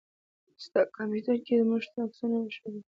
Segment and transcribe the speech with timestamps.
[0.63, 2.81] ستا کمپيوټر کې يې موږ ته عکسونه وښودله.